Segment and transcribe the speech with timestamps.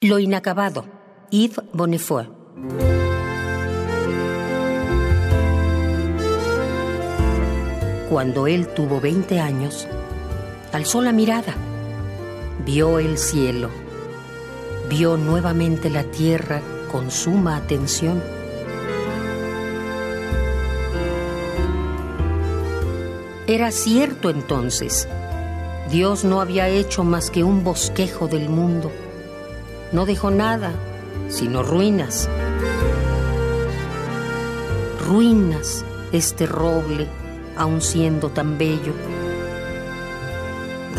[0.00, 0.84] Lo inacabado.
[1.32, 2.28] Yves Bonnefoy.
[8.08, 9.88] Cuando él tuvo 20 años,
[10.72, 11.52] alzó la mirada,
[12.64, 13.70] vio el cielo,
[14.88, 16.62] vio nuevamente la tierra
[16.92, 18.22] con suma atención.
[23.48, 25.08] Era cierto entonces,
[25.90, 28.92] Dios no había hecho más que un bosquejo del mundo
[29.92, 30.72] no dejó nada,
[31.28, 32.28] sino ruinas.
[35.06, 37.06] Ruinas este roble,
[37.56, 38.92] aun siendo tan bello.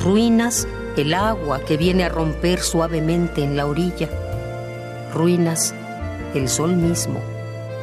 [0.03, 4.09] Ruinas el agua que viene a romper suavemente en la orilla.
[5.13, 5.73] Ruinas
[6.33, 7.19] el sol mismo.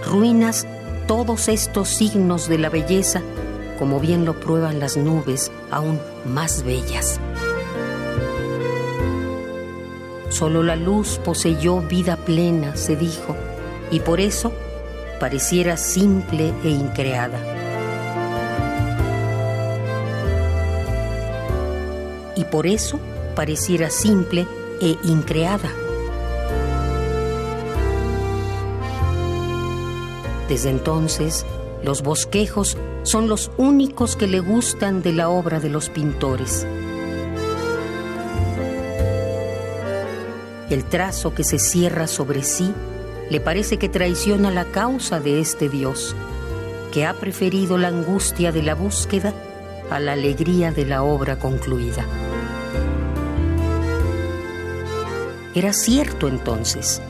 [0.04, 0.66] Ruinas
[1.06, 3.22] todos estos signos de la belleza,
[3.78, 7.20] como bien lo prueban las nubes aún más bellas.
[10.38, 13.34] Solo la luz poseyó vida plena, se dijo,
[13.90, 14.52] y por eso
[15.18, 17.40] pareciera simple e increada.
[22.36, 23.00] Y por eso
[23.34, 24.46] pareciera simple
[24.82, 25.70] e increada.
[30.50, 31.46] Desde entonces,
[31.82, 36.66] los bosquejos son los únicos que le gustan de la obra de los pintores.
[40.68, 42.74] El trazo que se cierra sobre sí
[43.30, 46.16] le parece que traiciona la causa de este Dios,
[46.92, 49.32] que ha preferido la angustia de la búsqueda
[49.90, 52.04] a la alegría de la obra concluida.
[55.54, 57.00] Era cierto entonces,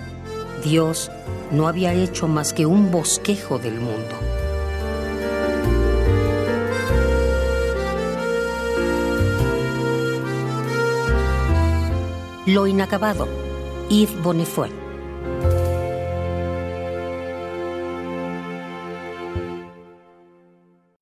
[0.63, 1.11] Dios
[1.51, 4.17] no había hecho más que un bosquejo del mundo.
[12.45, 13.46] Lo inacabado
[13.89, 14.73] Yves Bonifuet.